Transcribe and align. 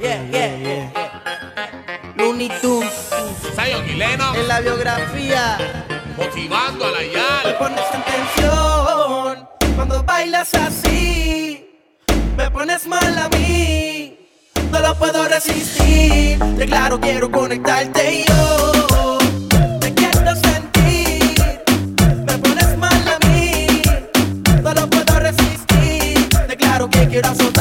yeah, 0.00 0.22
yeah, 0.30 0.56
yeah. 0.56 2.12
Looney 2.16 2.50
Tunes. 2.60 3.10
Guileno. 3.86 4.34
En 4.34 4.48
la 4.48 4.60
biografía. 4.60 5.58
Motivando 6.16 6.86
a 6.86 6.90
la 6.90 7.02
YAL. 7.02 7.58
pones 7.58 7.84
en 7.92 8.02
tensión 8.04 9.48
cuando 9.74 10.02
bailas 10.02 10.54
así. 10.54 11.68
Me 12.36 12.50
pones 12.50 12.86
mal 12.86 13.18
a 13.18 13.28
mí. 13.30 14.18
No 14.70 14.80
lo 14.80 14.94
puedo 14.94 15.28
resistir. 15.28 16.38
Te 16.58 16.66
claro, 16.66 17.00
quiero 17.00 17.30
conectarte 17.30 18.24
yo. 18.28 19.18
quiero 19.94 20.34
sentir. 20.36 21.34
Me 22.26 22.38
pones 22.38 22.76
mal 22.78 23.08
a 23.08 23.26
mí. 23.26 23.82
No 24.62 24.74
lo 24.74 24.88
puedo 24.88 25.18
resistir. 25.20 26.28
Declaro 26.48 26.88
que 26.88 27.06
quiero 27.08 27.34
so 27.34 27.55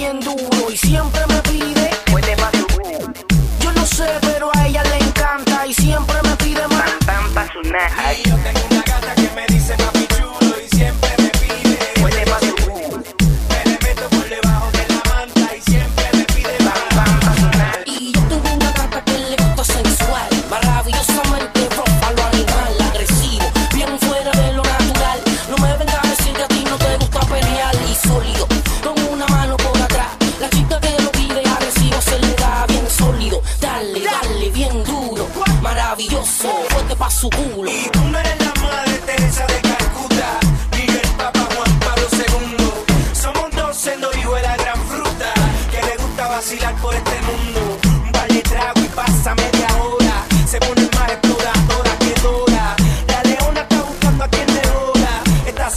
bien 0.00 0.20
duro 0.20 0.70
y 0.70 0.76
siempre 0.78 1.20
me 1.28 1.42
pide. 1.42 1.90
Yo 3.60 3.72
no 3.72 3.84
sé, 3.84 4.08
pero 4.22 4.50
a 4.54 4.66
ella 4.66 4.82
le 4.84 4.98
encanta 5.04 5.66
y 5.66 5.74
siempre 5.74 6.16
me 6.22 6.34
pide 6.36 6.66
más. 6.68 6.90
Pam, 7.04 7.34
pam, 7.34 8.39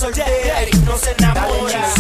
soltera 0.04 0.68
y 0.68 0.78
no 0.86 0.98
se 0.98 1.12
enamora. 1.12 1.93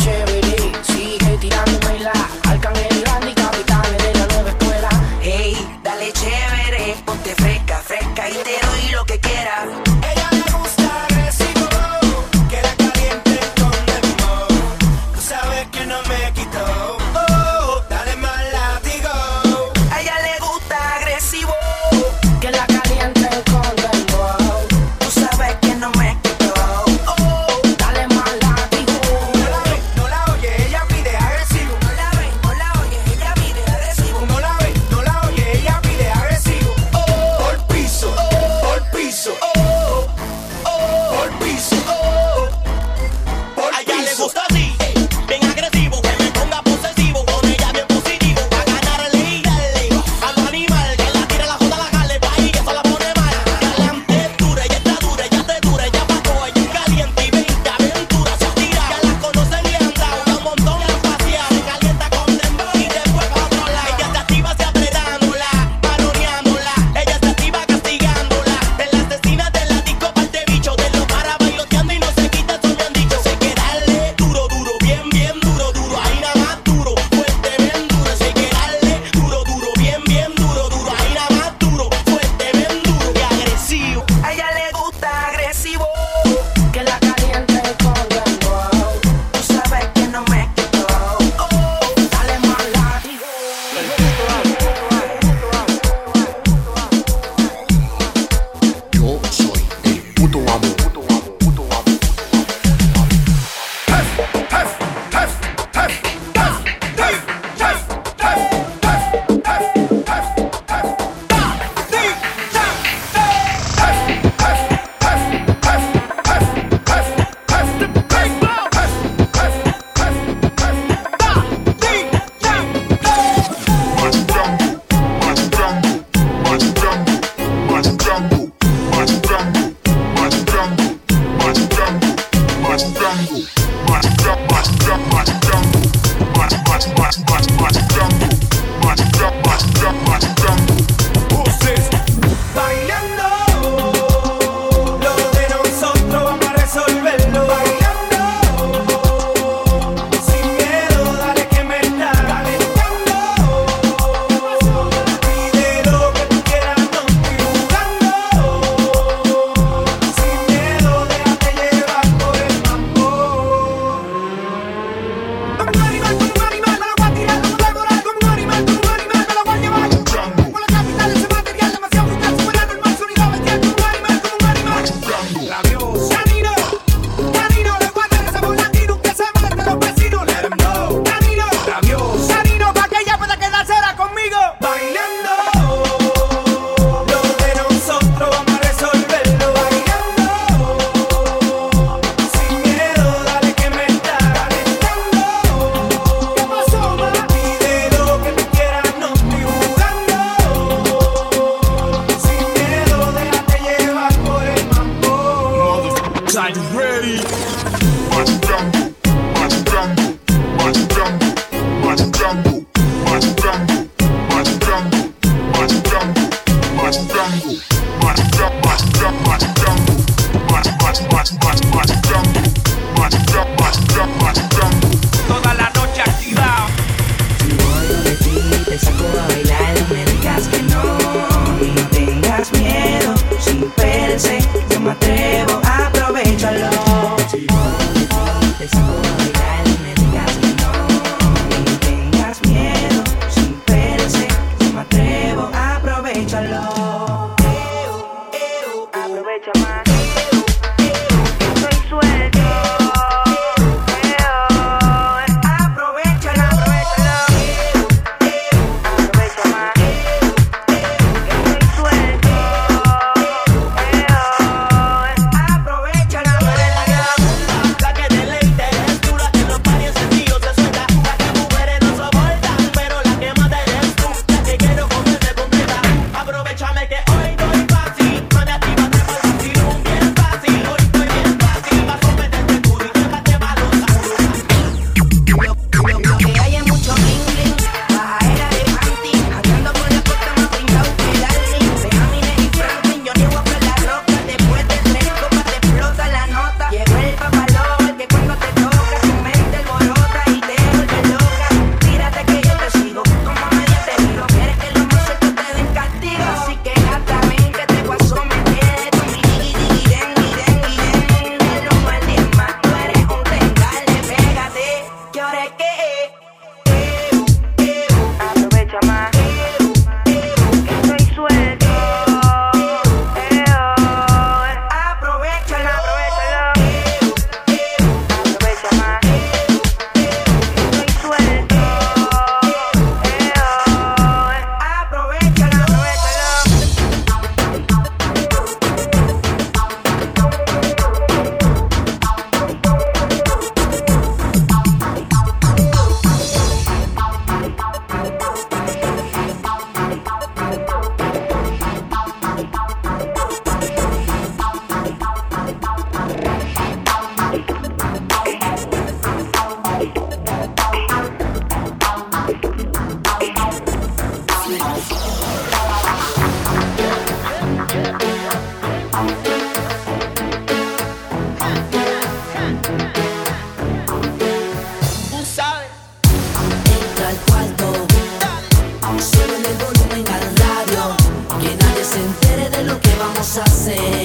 say. 383.64 384.03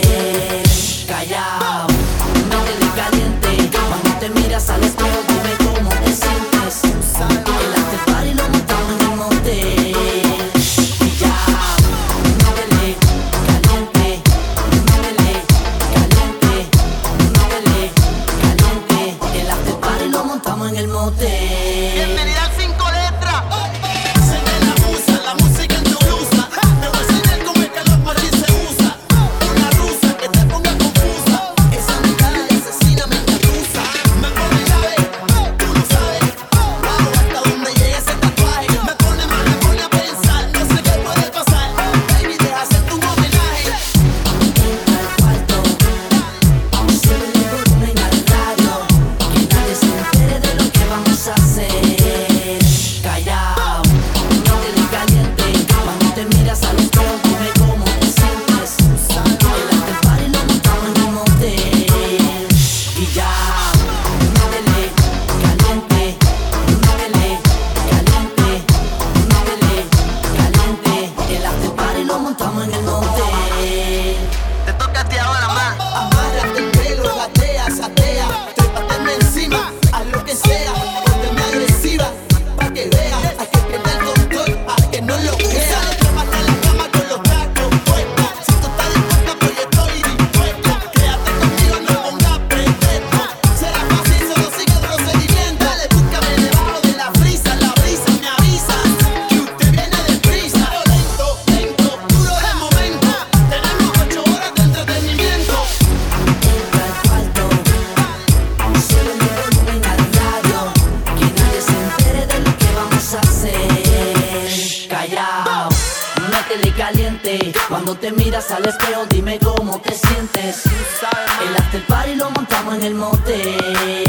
Cuando 117.88 118.06
te 118.06 118.12
miras 118.12 118.50
al 118.50 118.66
espejo, 118.66 119.06
dime 119.08 119.38
cómo 119.38 119.80
te 119.80 119.94
sientes. 119.94 120.64
El 120.66 121.56
after 121.56 121.86
party 121.86 122.16
lo 122.16 122.30
montamos 122.32 122.74
en 122.74 122.82
el 122.82 122.94
motel. 122.94 124.07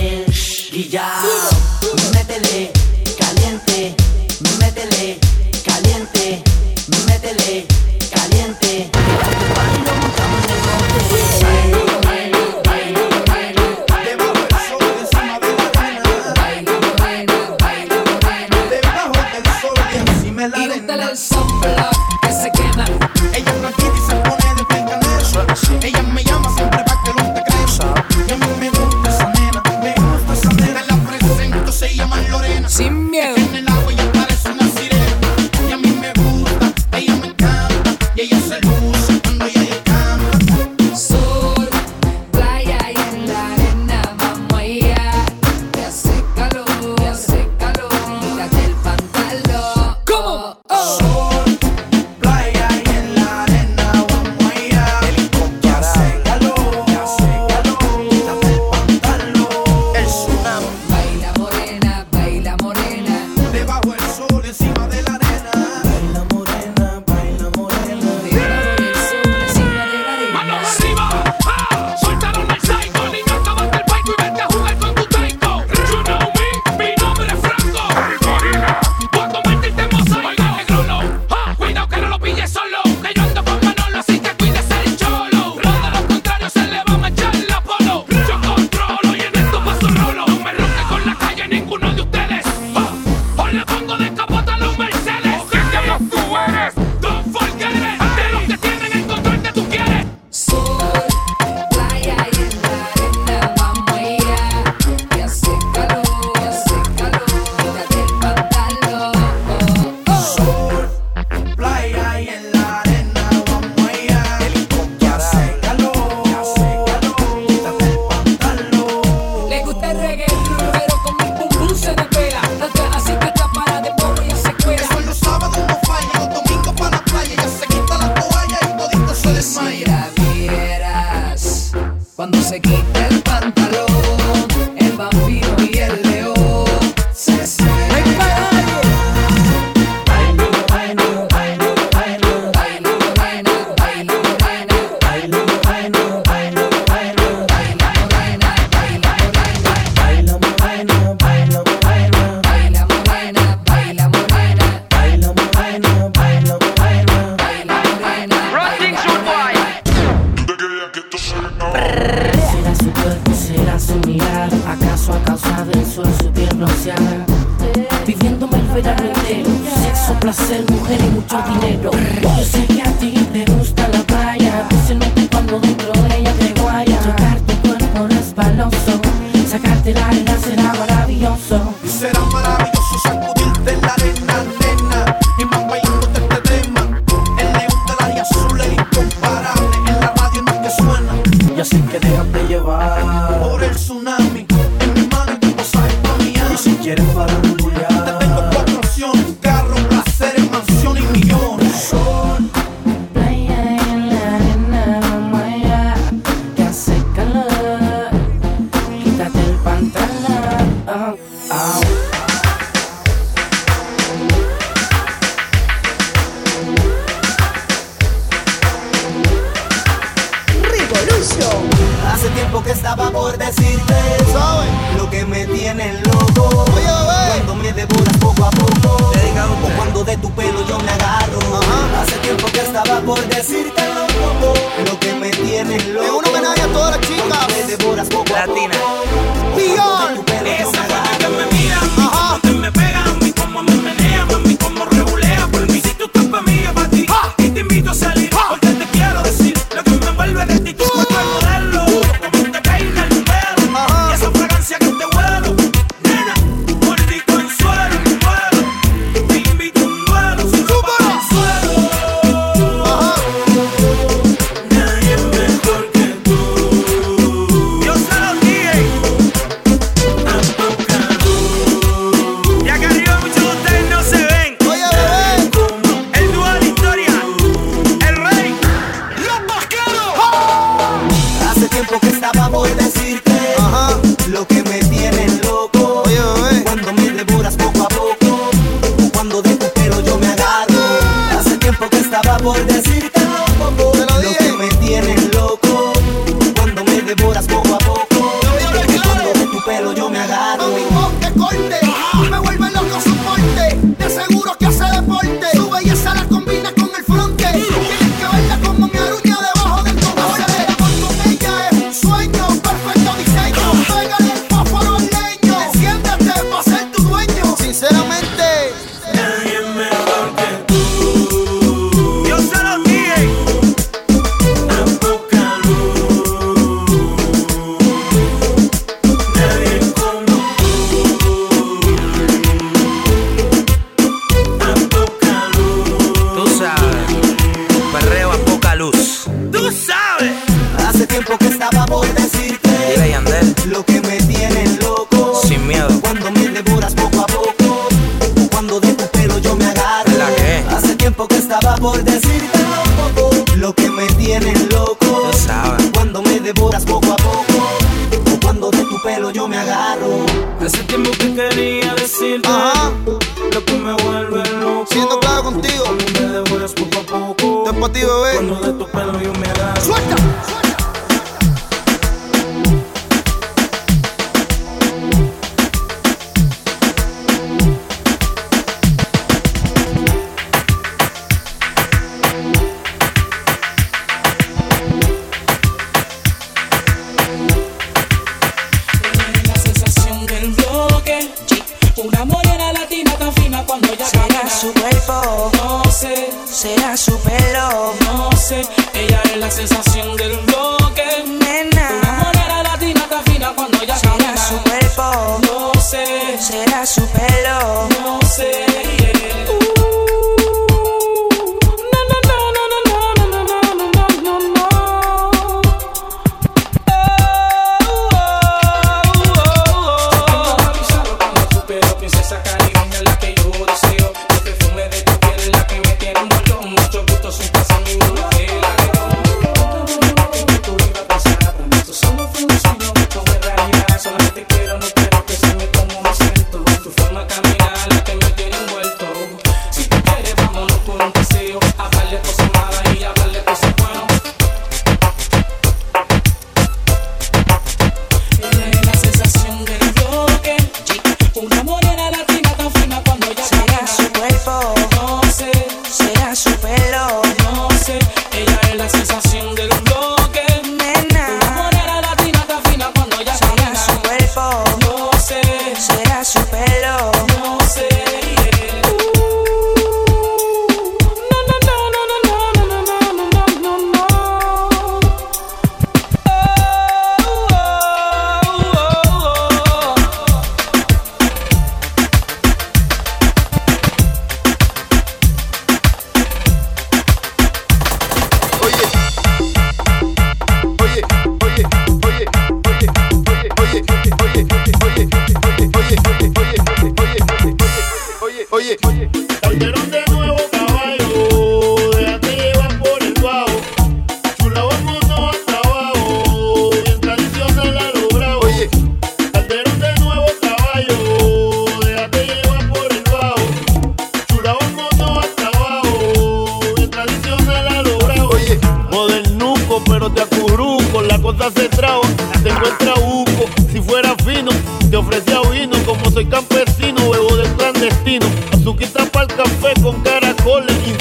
Pa' 367.80 367.90
ti, 367.90 368.02
bebé. 368.02 368.32
Cuando 368.34 368.56
de 368.62 368.74
tu 368.74 368.86
pelo 368.88 369.19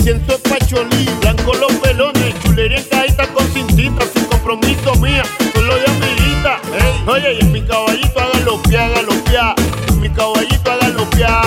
siento 0.09 0.33
es 0.33 1.21
blanco 1.21 1.53
los 1.53 1.71
pelones, 1.83 2.35
chulería 2.43 2.79
en 2.79 2.85
cajita 2.85 3.27
con 3.27 3.47
tintita, 3.49 4.07
sin 4.15 4.25
compromiso 4.25 4.95
mía, 4.95 5.23
solo 5.53 5.75
de 5.75 5.85
amiguita. 5.85 6.61
Hey. 6.73 7.05
Oye, 7.07 7.35
y 7.35 7.41
en 7.41 7.53
mi 7.53 7.61
caballito 7.61 8.19
hágalo 8.19 8.63
pia, 8.63 8.87
hágalo 8.87 9.13
pia, 9.25 9.55
en 9.89 10.01
mi 10.01 10.09
caballito 10.09 10.71
hágalo 10.71 11.11
pia, 11.11 11.41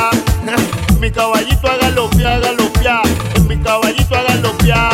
en 0.89 0.99
mi 0.99 1.09
caballito 1.09 1.67
hágalo 1.71 2.09
pia, 2.11 2.35
hágalo 2.35 2.73
pia, 2.73 3.01
en 3.33 3.47
mi 3.47 3.57
caballito 3.57 4.15
hágalo 4.15 4.57
pia. 4.59 4.89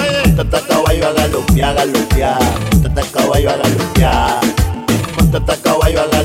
Oye, 0.00 0.32
tata 0.36 0.60
caballo 0.68 1.08
hágalo 1.08 1.46
pia, 1.46 1.70
hágalo 1.70 2.08
pia, 2.10 2.38
tata 2.84 3.02
caballo 3.10 3.50
caballo 5.64 6.02
hágalo 6.02 6.22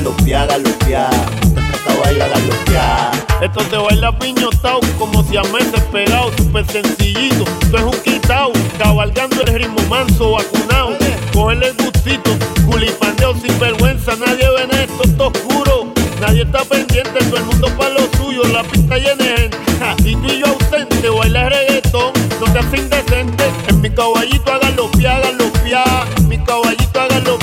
baila. 2.08 3.10
Esto 3.40 3.60
te 3.64 3.76
baila 3.76 4.18
piñotao, 4.18 4.80
como 4.98 5.22
si 5.24 5.36
a 5.36 5.42
meses 5.44 5.82
pegado, 5.92 6.30
súper 6.36 6.66
sencillito. 6.66 7.44
Tú 7.70 7.76
es 7.76 7.82
un 7.82 8.02
quitao, 8.02 8.52
cabalgando 8.78 9.42
el 9.42 9.54
ritmo 9.54 9.80
manso, 9.88 10.32
vacunado. 10.32 10.96
Cógele 11.32 11.68
el 11.68 11.76
gustito, 11.76 12.30
culipandeo 12.66 13.34
sin 13.34 13.58
vergüenza. 13.60 14.16
Nadie 14.16 14.48
ve 14.50 14.62
en 14.64 14.70
esto, 14.80 15.02
está 15.04 15.24
oscuro. 15.24 15.92
Nadie 16.20 16.42
está 16.42 16.64
pendiente, 16.64 17.18
todo 17.26 17.36
el 17.36 17.44
mundo 17.44 17.68
para 17.76 17.90
lo 17.90 18.00
suyo, 18.16 18.42
la 18.52 18.64
pista 18.64 18.96
llena 18.96 19.24
de 19.24 19.36
gente. 19.36 19.58
Y 20.04 20.16
tú 20.16 20.26
y 20.26 20.40
yo 20.40 20.46
ausente, 20.46 21.08
baila 21.08 21.48
reggaetón, 21.48 22.12
no 22.40 22.52
te 22.52 22.58
hace 22.58 22.76
indecente. 22.78 23.44
En 23.68 23.80
mi 23.80 23.90
caballito 23.90 24.52
hagan 24.52 24.76
los 24.76 24.90
en 24.94 26.28
mi 26.28 26.38
caballito 26.38 27.00
hagan 27.00 27.24
los 27.24 27.38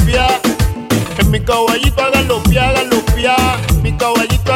En 1.19 1.31
mi 1.31 1.39
caballito 1.39 2.01
hagan 2.03 2.27
los 2.27 2.45
mi 3.85 3.95
caballito 3.97 4.54